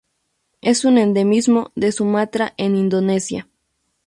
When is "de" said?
1.75-1.91